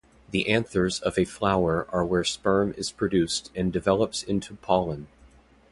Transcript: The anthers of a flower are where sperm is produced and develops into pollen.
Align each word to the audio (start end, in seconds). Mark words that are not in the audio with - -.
The 0.31 0.49
anthers 0.49 0.99
of 0.99 1.19
a 1.19 1.25
flower 1.25 1.85
are 1.91 2.03
where 2.03 2.23
sperm 2.23 2.73
is 2.75 2.91
produced 2.91 3.51
and 3.55 3.71
develops 3.71 4.23
into 4.23 4.55
pollen. 4.55 5.05